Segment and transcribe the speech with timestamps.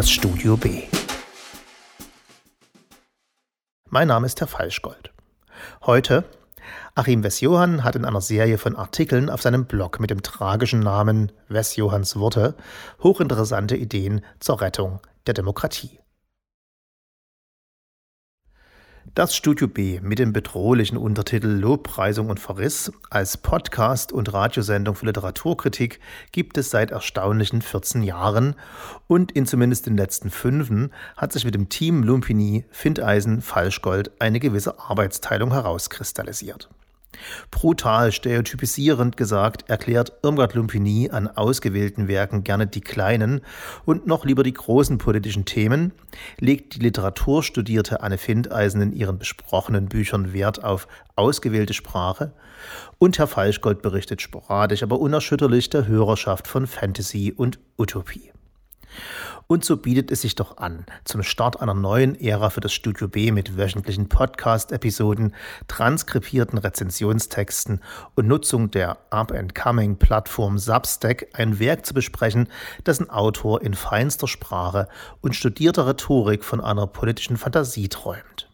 [0.00, 0.84] Das Studio B.
[3.90, 5.12] Mein Name ist Herr Falschgold.
[5.84, 6.24] Heute
[6.94, 11.32] Achim Wess-Johann hat in einer Serie von Artikeln auf seinem Blog mit dem tragischen Namen
[11.48, 12.54] Wess-Johanns Worte
[13.02, 15.99] hochinteressante Ideen zur Rettung der Demokratie.
[19.12, 25.06] Das Studio B mit dem bedrohlichen Untertitel Lobpreisung und Verriss als Podcast und Radiosendung für
[25.06, 25.98] Literaturkritik
[26.30, 28.54] gibt es seit erstaunlichen 14 Jahren
[29.08, 34.38] und in zumindest den letzten fünfen hat sich mit dem Team Lumpini, Findeisen, Falschgold eine
[34.38, 36.68] gewisse Arbeitsteilung herauskristallisiert.
[37.50, 43.40] Brutal stereotypisierend gesagt erklärt Irmgard Lumpini an ausgewählten Werken gerne die kleinen
[43.84, 45.92] und noch lieber die großen politischen Themen,
[46.38, 50.86] legt die Literaturstudierte Anne Findeisen in ihren besprochenen Büchern Wert auf
[51.16, 52.32] ausgewählte Sprache
[52.98, 58.32] und Herr Falschgold berichtet sporadisch, aber unerschütterlich der Hörerschaft von Fantasy und Utopie.
[59.50, 63.08] Und so bietet es sich doch an, zum Start einer neuen Ära für das Studio
[63.08, 65.34] B mit wöchentlichen Podcast-Episoden,
[65.66, 67.80] transkribierten Rezensionstexten
[68.14, 72.46] und Nutzung der Up-and-Coming-Plattform Substack ein Werk zu besprechen,
[72.86, 74.86] dessen Autor in feinster Sprache
[75.20, 78.48] und studierter Rhetorik von einer politischen Fantasie träumt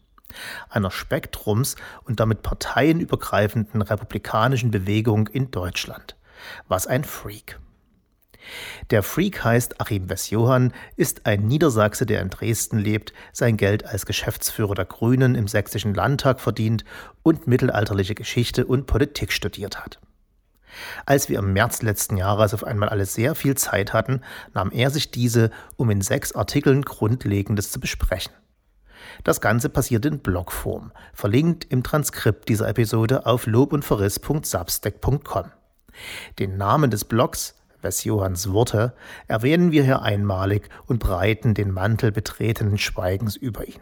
[0.69, 1.75] einer spektrums-
[2.05, 6.15] und damit parteienübergreifenden republikanischen Bewegung in Deutschland.
[6.67, 7.59] Was ein Freak.
[8.89, 14.05] Der Freak heißt Achim Wess-Johann, ist ein Niedersachse, der in Dresden lebt, sein Geld als
[14.05, 16.85] Geschäftsführer der Grünen im Sächsischen Landtag verdient
[17.23, 19.99] und mittelalterliche Geschichte und Politik studiert hat.
[21.05, 24.21] Als wir im März letzten Jahres auf einmal alle sehr viel Zeit hatten,
[24.53, 28.33] nahm er sich diese, um in sechs Artikeln Grundlegendes zu besprechen.
[29.23, 35.51] Das Ganze passiert in Blogform, verlinkt im Transkript dieser Episode auf lobundverriss.substack.com.
[36.39, 38.93] Den Namen des Blogs Wes Johanns Worte,
[39.27, 43.81] erwähnen wir hier einmalig und breiten den Mantel betretenen Schweigens über ihn.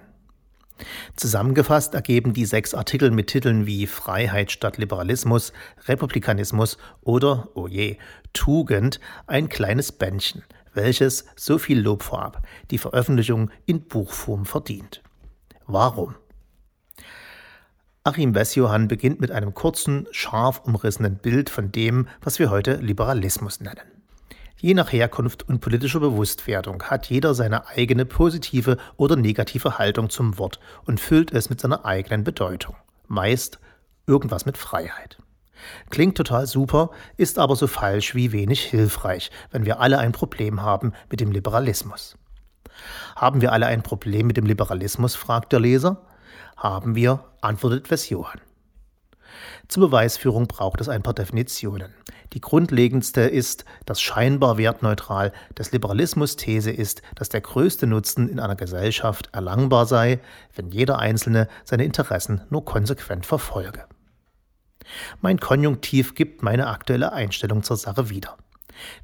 [1.16, 5.54] Zusammengefasst ergeben die sechs Artikel mit Titeln wie Freiheit statt Liberalismus,
[5.86, 7.98] Republikanismus oder, oh je,
[8.34, 15.02] Tugend ein kleines Bändchen, welches, so viel Lob vorab, die Veröffentlichung in Buchform verdient.
[15.66, 16.16] Warum?
[18.08, 23.62] Achim Wessjohann beginnt mit einem kurzen, scharf umrissenen Bild von dem, was wir heute Liberalismus
[23.62, 23.82] nennen.
[24.58, 30.38] Je nach Herkunft und politischer Bewusstwerdung hat jeder seine eigene positive oder negative Haltung zum
[30.38, 32.76] Wort und füllt es mit seiner eigenen Bedeutung.
[33.08, 33.60] Meist
[34.06, 35.18] irgendwas mit Freiheit.
[35.90, 40.62] Klingt total super, ist aber so falsch wie wenig hilfreich, wenn wir alle ein Problem
[40.62, 42.20] haben mit dem Liberalismus.
[43.16, 46.06] Haben wir alle ein Problem mit dem Liberalismus, fragt der Leser.
[46.56, 48.42] Haben wir, antwortet Wes-Johann.
[49.68, 51.94] Zur Beweisführung braucht es ein paar Definitionen.
[52.34, 58.40] Die grundlegendste ist, dass scheinbar wertneutral des Liberalismus These ist, dass der größte Nutzen in
[58.40, 60.20] einer Gesellschaft erlangbar sei,
[60.56, 63.86] wenn jeder Einzelne seine Interessen nur konsequent verfolge.
[65.22, 68.38] Mein Konjunktiv gibt meine aktuelle Einstellung zur Sache wieder.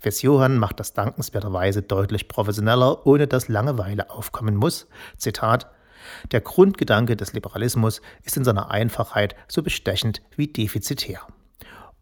[0.01, 4.88] Wes Johann macht das dankenswerterweise deutlich professioneller, ohne dass Langeweile aufkommen muss.
[5.18, 5.68] Zitat
[6.31, 11.22] der Grundgedanke des Liberalismus ist in seiner Einfachheit so bestechend wie defizitär.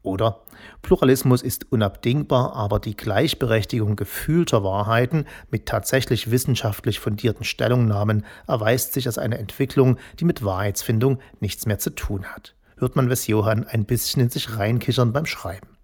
[0.02, 0.42] Oder
[0.82, 9.08] Pluralismus ist unabdingbar, aber die Gleichberechtigung gefühlter Wahrheiten mit tatsächlich wissenschaftlich fundierten Stellungnahmen erweist sich
[9.08, 12.56] als eine Entwicklung, die mit Wahrheitsfindung nichts mehr zu tun hat.
[12.78, 15.79] Hört man Wes Johann ein bisschen in sich reinkichern beim Schreiben.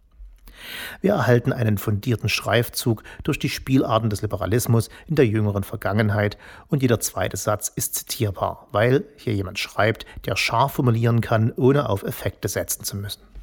[1.01, 6.37] Wir erhalten einen fundierten Streifzug durch die Spielarten des Liberalismus in der jüngeren Vergangenheit
[6.67, 11.89] und jeder zweite Satz ist zitierbar, weil hier jemand schreibt, der scharf formulieren kann, ohne
[11.89, 13.34] auf Effekte setzen zu müssen.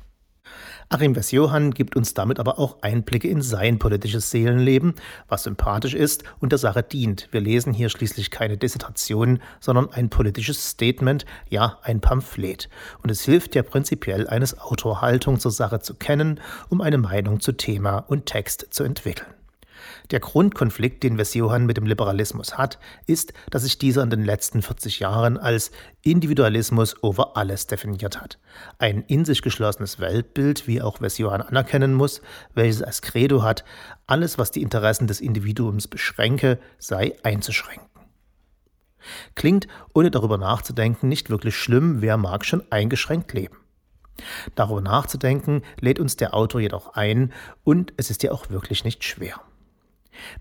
[0.92, 4.94] Achim Wess-Johann gibt uns damit aber auch Einblicke in sein politisches Seelenleben,
[5.26, 7.28] was sympathisch ist und der Sache dient.
[7.30, 12.68] Wir lesen hier schließlich keine Dissertation, sondern ein politisches Statement, ja ein Pamphlet.
[13.03, 17.53] Und es hilft ja prinzipiell eines Autorhaltung zur Sache zu kennen, um eine Meinung zu
[17.53, 19.41] Thema und Text zu entwickeln.
[20.12, 24.60] Der Grundkonflikt, den Wes-Johann mit dem Liberalismus hat, ist, dass sich dieser in den letzten
[24.60, 25.70] 40 Jahren als
[26.03, 28.38] Individualismus over alles definiert hat.
[28.78, 32.20] Ein in sich geschlossenes Weltbild, wie auch Wes-Johann anerkennen muss,
[32.54, 33.64] welches als Credo hat,
[34.06, 37.88] alles, was die Interessen des Individuums beschränke, sei einzuschränken.
[39.34, 43.56] Klingt, ohne darüber nachzudenken, nicht wirklich schlimm, wer mag schon eingeschränkt leben.
[44.54, 47.32] Darüber nachzudenken lädt uns der Autor jedoch ein
[47.64, 49.41] und es ist ja auch wirklich nicht schwer.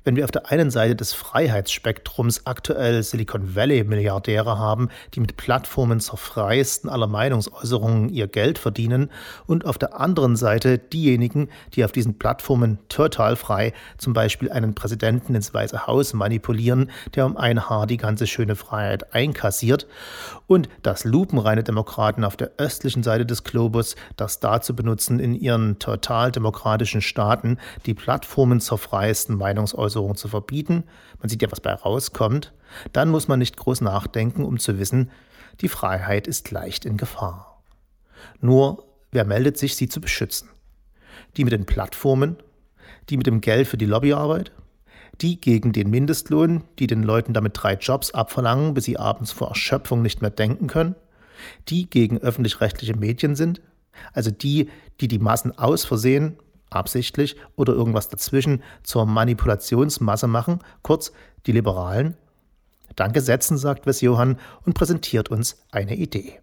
[0.04, 6.00] Wenn wir auf der einen Seite des Freiheitsspektrums aktuell Silicon Valley-Milliardäre haben, die mit Plattformen
[6.00, 9.12] zur freiesten aller Meinungsäußerungen ihr Geld verdienen,
[9.46, 14.76] und auf der anderen Seite diejenigen, die auf diesen Plattformen total frei zum Beispiel einen
[14.76, 19.88] Präsidenten ins Weiße Haus manipulieren, der um ein Haar die ganze schöne Freiheit einkassiert,
[20.48, 25.80] und das lupenreine Demokraten auf der östlichen Seite des Globus das dazu benutzen, in ihren
[25.80, 30.84] total demokratischen Staaten die Plattformen zur freiesten Meinungsäußerung Meinungsäußerung zu verbieten,
[31.20, 32.54] man sieht ja, was bei rauskommt,
[32.94, 35.12] dann muss man nicht groß nachdenken, um zu wissen,
[35.62, 37.62] die Freiheit ist leicht in Gefahr.
[38.40, 40.50] Nur, wer meldet sich, sie zu beschützen?
[41.38, 42.38] Die mit den Plattformen,
[43.10, 44.52] die mit dem Geld für die Lobbyarbeit,
[45.22, 49.50] die gegen den Mindestlohn, die den Leuten damit drei Jobs abverlangen, bis sie abends vor
[49.50, 50.96] Erschöpfung nicht mehr denken können,
[51.68, 53.62] die gegen öffentlich-rechtliche Medien sind,
[54.14, 54.70] also die,
[55.00, 56.38] die die Massen aus Versehen
[56.72, 61.12] absichtlich oder irgendwas dazwischen zur Manipulationsmasse machen, kurz
[61.46, 62.18] die Liberalen?
[62.96, 66.40] Danke setzen, sagt Wes Johann und präsentiert uns eine Idee.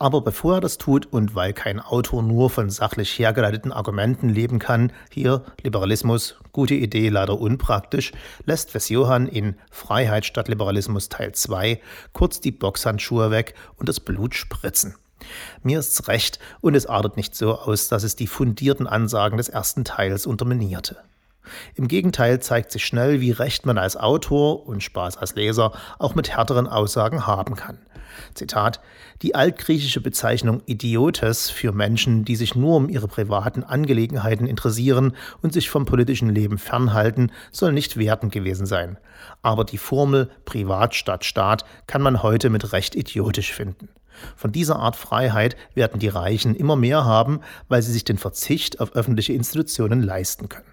[0.00, 4.58] Aber bevor er das tut und weil kein Autor nur von sachlich hergeleiteten Argumenten leben
[4.58, 8.12] kann, hier Liberalismus, gute Idee, leider unpraktisch,
[8.46, 11.82] lässt Wes Johann in Freiheit statt Liberalismus Teil 2
[12.14, 14.94] kurz die Boxhandschuhe weg und das Blut spritzen.
[15.62, 19.48] Mir ist's recht und es artet nicht so aus, dass es die fundierten Ansagen des
[19.48, 20.96] ersten Teils unterminierte.
[21.74, 26.14] Im Gegenteil zeigt sich schnell, wie recht man als Autor und Spaß als Leser auch
[26.14, 27.78] mit härteren Aussagen haben kann.
[28.34, 28.80] Zitat:
[29.22, 35.52] Die altgriechische Bezeichnung Idiotes für Menschen, die sich nur um ihre privaten Angelegenheiten interessieren und
[35.52, 38.98] sich vom politischen Leben fernhalten, soll nicht wertend gewesen sein.
[39.42, 43.88] Aber die Formel Privat statt Staat kann man heute mit Recht idiotisch finden.
[44.36, 48.80] Von dieser Art Freiheit werden die Reichen immer mehr haben, weil sie sich den Verzicht
[48.80, 50.66] auf öffentliche Institutionen leisten können.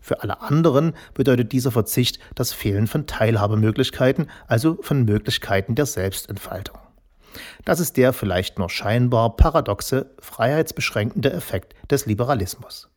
[0.00, 6.78] Für alle anderen bedeutet dieser Verzicht das Fehlen von Teilhabemöglichkeiten, also von Möglichkeiten der Selbstentfaltung.
[7.64, 12.88] Das ist der vielleicht nur scheinbar paradoxe, freiheitsbeschränkende Effekt des Liberalismus.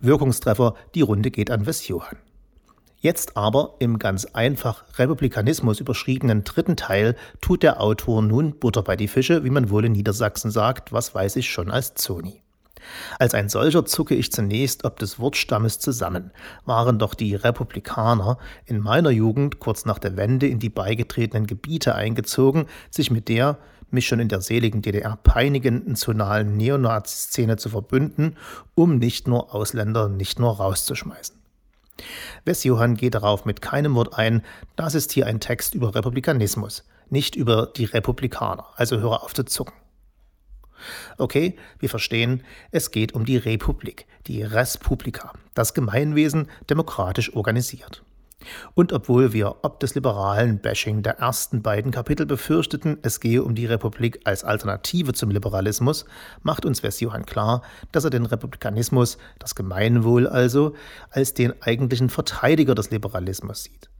[0.00, 2.18] Wirkungstreffer, die Runde geht an Wes Johann.
[3.04, 8.96] Jetzt aber im ganz einfach Republikanismus überschriebenen dritten Teil tut der Autor nun Butter bei
[8.96, 12.40] die Fische, wie man wohl in Niedersachsen sagt, was weiß ich schon als Zoni.
[13.18, 16.30] Als ein solcher zucke ich zunächst ob des Wortstammes zusammen.
[16.64, 21.94] Waren doch die Republikaner in meiner Jugend kurz nach der Wende in die beigetretenen Gebiete
[21.94, 23.58] eingezogen, sich mit der
[23.90, 28.38] mich schon in der seligen DDR peinigenden zonalen Neonazi-Szene zu verbünden,
[28.74, 31.43] um nicht nur Ausländer nicht nur rauszuschmeißen.
[32.44, 34.42] Wes-Johann geht darauf mit keinem Wort ein,
[34.76, 39.44] das ist hier ein Text über Republikanismus, nicht über die Republikaner, also höre auf zu
[39.44, 39.74] zucken.
[41.18, 48.03] Okay, wir verstehen, es geht um die Republik, die Res Publica, das Gemeinwesen demokratisch organisiert.
[48.74, 53.54] Und obwohl wir ob des liberalen Bashing der ersten beiden Kapitel befürchteten, es gehe um
[53.54, 56.04] die Republik als Alternative zum Liberalismus,
[56.42, 57.62] macht uns Vers Johann klar,
[57.92, 60.74] dass er den Republikanismus, das Gemeinwohl also,
[61.10, 63.90] als den eigentlichen Verteidiger des Liberalismus sieht.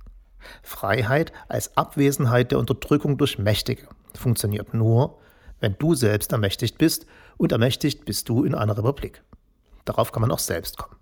[0.62, 5.18] Freiheit als Abwesenheit der Unterdrückung durch Mächtige funktioniert nur,
[5.60, 7.06] wenn du selbst ermächtigt bist
[7.36, 9.22] und ermächtigt bist du in einer Republik.
[9.84, 10.96] Darauf kann man auch selbst kommen.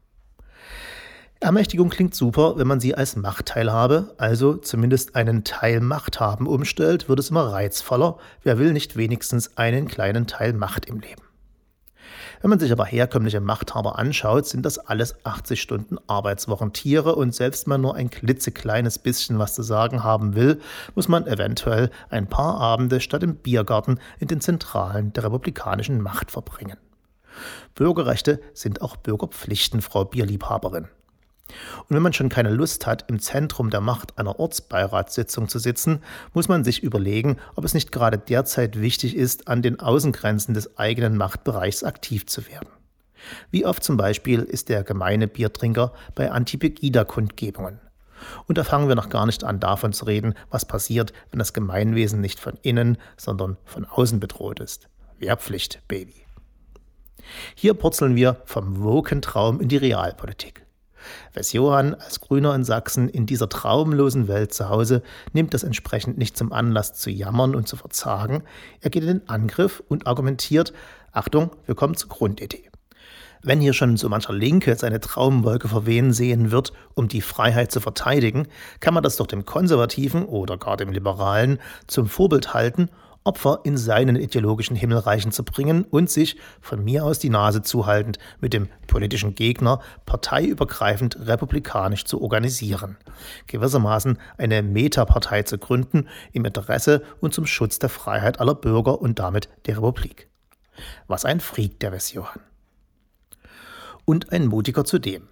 [1.42, 7.08] Ermächtigung klingt super, wenn man sie als Machtteilhabe, also zumindest einen Teil Macht haben, umstellt,
[7.08, 8.19] wird es immer reizvoller.
[8.44, 11.22] Wer will nicht wenigstens einen kleinen Teil Macht im Leben?
[12.43, 17.34] Wenn man sich aber herkömmliche Machthaber anschaut, sind das alles 80 Stunden Arbeitswochen Tiere und
[17.34, 20.60] selbst man nur ein klitzekleines bisschen was zu sagen haben will,
[20.94, 26.31] muss man eventuell ein paar Abende statt im Biergarten in den Zentralen der republikanischen Macht
[26.31, 26.78] verbringen.
[27.74, 30.86] Bürgerrechte sind auch Bürgerpflichten, Frau Bierliebhaberin.
[31.89, 36.01] Und wenn man schon keine Lust hat, im Zentrum der Macht einer Ortsbeiratssitzung zu sitzen,
[36.32, 40.79] muss man sich überlegen, ob es nicht gerade derzeit wichtig ist, an den Außengrenzen des
[40.79, 42.69] eigenen Machtbereichs aktiv zu werden.
[43.51, 47.81] Wie oft zum Beispiel ist der gemeine Biertrinker bei Anti-Pegida-Kundgebungen.
[48.46, 51.53] Und da fangen wir noch gar nicht an, davon zu reden, was passiert, wenn das
[51.53, 54.89] Gemeinwesen nicht von innen, sondern von außen bedroht ist.
[55.19, 56.15] Wehrpflicht, Baby.
[57.55, 60.65] Hier purzeln wir vom Wokentraum in die Realpolitik.
[61.32, 66.18] Wes Johann als Grüner in Sachsen in dieser traumlosen Welt zu Hause nimmt das entsprechend
[66.18, 68.42] nicht zum Anlass zu jammern und zu verzagen.
[68.80, 70.72] Er geht in den Angriff und argumentiert,
[71.12, 72.70] Achtung, wir kommen zur Grundidee.
[73.44, 77.80] Wenn hier schon so mancher Linke seine Traumwolke verwehen sehen wird, um die Freiheit zu
[77.80, 78.46] verteidigen,
[78.78, 82.88] kann man das doch dem Konservativen oder gar dem Liberalen zum Vorbild halten
[83.24, 88.19] Opfer in seinen ideologischen Himmelreichen zu bringen und sich, von mir aus die Nase zuhaltend,
[88.41, 92.96] mit dem politischen Gegner parteiübergreifend republikanisch zu organisieren.
[93.46, 99.19] Gewissermaßen eine Metapartei zu gründen im Interesse und zum Schutz der Freiheit aller Bürger und
[99.19, 100.29] damit der Republik.
[101.06, 102.41] Was ein Freak der Johann.
[104.05, 105.29] Und ein Mutiger zudem.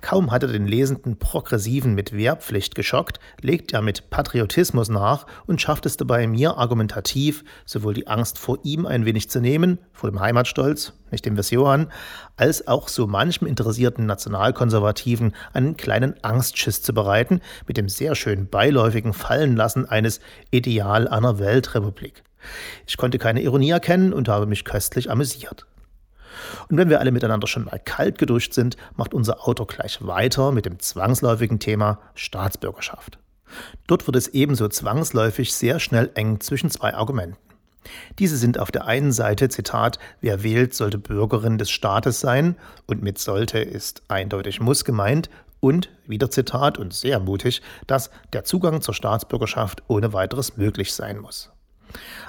[0.00, 5.60] Kaum hat er den lesenden Progressiven mit Wehrpflicht geschockt, legt er mit Patriotismus nach und
[5.60, 10.10] schafft es dabei, mir argumentativ sowohl die Angst vor ihm ein wenig zu nehmen, vor
[10.10, 11.92] dem Heimatstolz, nicht dem Johann,
[12.36, 18.48] als auch so manchem interessierten Nationalkonservativen einen kleinen Angstschiss zu bereiten, mit dem sehr schön
[18.48, 22.24] beiläufigen Fallenlassen eines Ideal einer Weltrepublik.
[22.86, 25.66] Ich konnte keine Ironie erkennen und habe mich köstlich amüsiert.
[26.68, 30.52] Und wenn wir alle miteinander schon mal kalt geduscht sind, macht unser Autor gleich weiter
[30.52, 33.18] mit dem zwangsläufigen Thema Staatsbürgerschaft.
[33.86, 37.36] Dort wird es ebenso zwangsläufig sehr schnell eng zwischen zwei Argumenten.
[38.18, 43.02] Diese sind auf der einen Seite, Zitat, wer wählt, sollte Bürgerin des Staates sein, und
[43.02, 48.82] mit sollte ist eindeutig muss gemeint, und, wieder Zitat und sehr mutig, dass der Zugang
[48.82, 51.52] zur Staatsbürgerschaft ohne weiteres möglich sein muss.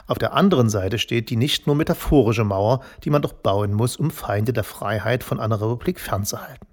[0.08, 3.98] Auf der anderen Seite steht die nicht nur metaphorische Mauer, die man doch bauen muss,
[3.98, 6.68] um Feinde der Freiheit von einer Republik fernzuhalten.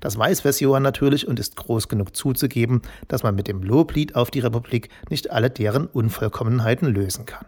[0.00, 4.30] Das weiß Versiohan natürlich und ist groß genug zuzugeben, dass man mit dem Loblied auf
[4.30, 7.46] die Republik nicht alle deren Unvollkommenheiten lösen kann.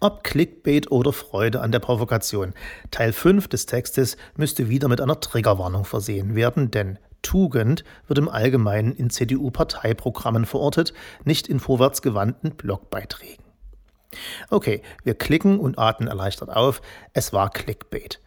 [0.00, 2.54] Ob Clickbait oder Freude an der Provokation.
[2.92, 8.28] Teil 5 des Textes müsste wieder mit einer Triggerwarnung versehen werden, denn Tugend wird im
[8.28, 10.92] Allgemeinen in CDU-Parteiprogrammen verortet,
[11.24, 13.44] nicht in vorwärtsgewandten Blogbeiträgen.
[14.50, 16.80] Okay, wir klicken und atmen erleichtert auf.
[17.12, 18.20] Es war Clickbait.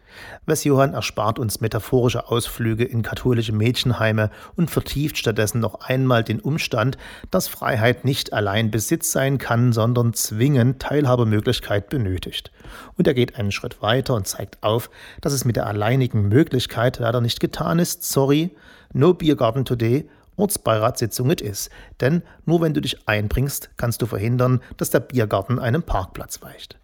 [0.46, 6.98] Wes-Johann erspart uns metaphorische Ausflüge in katholische Mädchenheime und vertieft stattdessen noch einmal den Umstand,
[7.30, 12.50] dass Freiheit nicht allein Besitz sein kann, sondern zwingend Teilhabemöglichkeit benötigt.
[12.96, 14.90] Und er geht einen Schritt weiter und zeigt auf,
[15.20, 18.04] dass es mit der alleinigen Möglichkeit leider nicht getan ist.
[18.04, 18.54] Sorry,
[18.92, 20.08] no Biergarten today.
[20.36, 21.70] Ortsbeiratssitzung it is.
[22.00, 26.78] Denn nur wenn du dich einbringst, kannst du verhindern, dass der Biergarten einem Parkplatz weicht.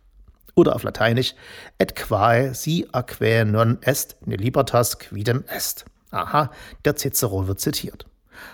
[0.59, 1.37] Oder auf Lateinisch,
[1.79, 5.85] et quae si aquae non est ne libertas quidem est.
[6.11, 6.50] Aha,
[6.85, 8.07] der Cicero wird zitiert.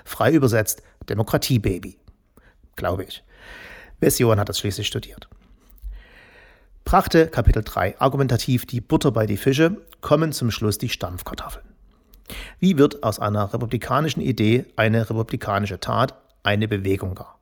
[0.05, 1.97] Frei übersetzt, Demokratiebaby.
[2.77, 3.25] Glaube ich.
[4.01, 5.31] Version hat das schließlich studiert.
[6.85, 11.65] Brachte Kapitel 3 argumentativ die Butter bei die Fische, kommen zum Schluss die Stampfkartoffeln.
[12.59, 17.39] Wie wird aus einer republikanischen Idee eine republikanische Tat, eine Bewegung gar?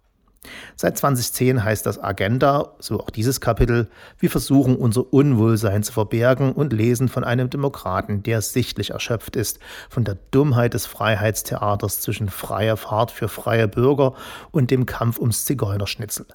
[0.77, 6.53] Seit 2010 heißt das Agenda, so auch dieses Kapitel, wir versuchen unser Unwohlsein zu verbergen
[6.53, 12.29] und lesen von einem Demokraten, der sichtlich erschöpft ist von der Dummheit des Freiheitstheaters zwischen
[12.29, 14.15] freier Fahrt für freie Bürger
[14.51, 16.27] und dem Kampf ums Zigeunerschnitzel.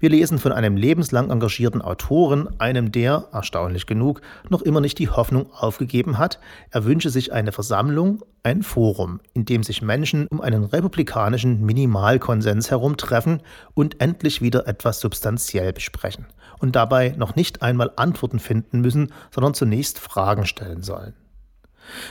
[0.00, 5.08] Wir lesen von einem lebenslang engagierten Autoren, einem der, erstaunlich genug, noch immer nicht die
[5.08, 6.38] Hoffnung aufgegeben hat,
[6.70, 12.70] er wünsche sich eine Versammlung, ein Forum, in dem sich Menschen um einen republikanischen Minimalkonsens
[12.70, 13.42] herumtreffen
[13.72, 16.26] und endlich wieder etwas substanziell besprechen
[16.58, 21.14] und dabei noch nicht einmal Antworten finden müssen, sondern zunächst Fragen stellen sollen.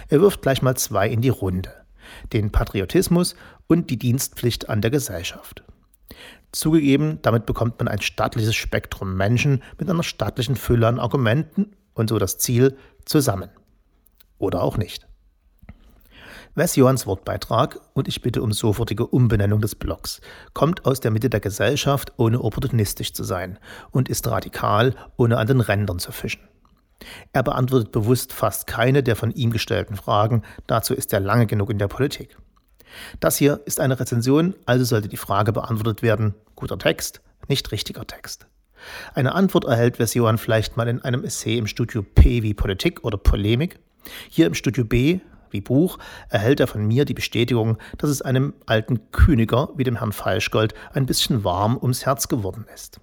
[0.10, 1.72] Er wirft gleich mal zwei in die Runde,
[2.32, 3.36] den Patriotismus
[3.68, 5.64] und die Dienstpflicht an der Gesellschaft.
[6.52, 12.10] Zugegeben, damit bekommt man ein staatliches Spektrum Menschen mit einer staatlichen Fülle an Argumenten und
[12.10, 13.50] so das Ziel zusammen.
[14.38, 15.08] Oder auch nicht.
[16.56, 20.22] Wes Johanns Wortbeitrag, und ich bitte um sofortige Umbenennung des Blogs,
[20.54, 23.58] kommt aus der Mitte der Gesellschaft, ohne opportunistisch zu sein,
[23.90, 26.48] und ist radikal, ohne an den Rändern zu fischen.
[27.32, 31.72] Er beantwortet bewusst fast keine der von ihm gestellten Fragen, dazu ist er lange genug
[31.72, 32.38] in der Politik.
[33.20, 38.06] Das hier ist eine Rezension, also sollte die Frage beantwortet werden, guter Text, nicht richtiger
[38.06, 38.48] Text.
[39.14, 43.18] Eine Antwort erhält Version vielleicht mal in einem Essay im Studio P wie Politik oder
[43.18, 43.80] Polemik.
[44.30, 45.20] Hier im Studio B
[45.52, 49.98] wie Buch erhält er von mir die Bestätigung, dass es einem alten Königer wie dem
[49.98, 53.00] Herrn Falschgold ein bisschen warm ums Herz geworden ist.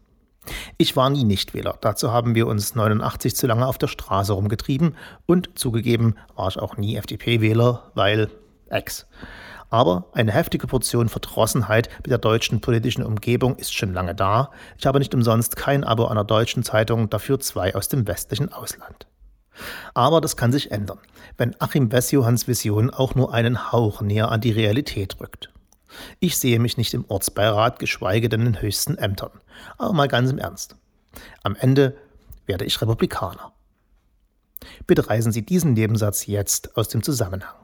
[0.78, 4.96] Ich war nie Nichtwähler, dazu haben wir uns 89 zu lange auf der Straße rumgetrieben
[5.26, 8.30] und zugegeben war ich auch nie FDP-Wähler, weil
[8.68, 9.06] Ex.
[9.70, 14.50] Aber eine heftige Portion Verdrossenheit mit der deutschen politischen Umgebung ist schon lange da.
[14.76, 19.06] Ich habe nicht umsonst kein Abo einer deutschen Zeitung, dafür zwei aus dem westlichen Ausland.
[19.94, 20.98] Aber das kann sich ändern,
[21.36, 25.52] wenn Achim Wessjohanns Vision auch nur einen Hauch näher an die Realität rückt.
[26.18, 29.32] Ich sehe mich nicht im Ortsbeirat, geschweige denn in höchsten Ämtern.
[29.78, 30.76] Aber mal ganz im Ernst.
[31.42, 31.96] Am Ende
[32.46, 33.52] werde ich Republikaner.
[34.86, 37.54] Bitte reisen Sie diesen Nebensatz jetzt aus dem Zusammenhang.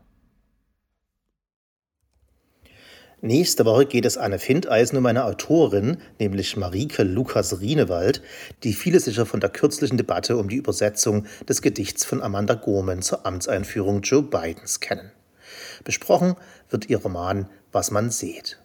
[3.26, 8.22] Nächste Woche geht es Anne Findeisen um eine Autorin, nämlich Marike Lukas-Rienewald,
[8.62, 13.02] die viele sicher von der kürzlichen Debatte um die Übersetzung des Gedichts von Amanda Gorman
[13.02, 15.10] zur Amtseinführung Joe Bidens kennen.
[15.82, 16.36] Besprochen
[16.70, 18.60] wird ihr Roman Was man sieht.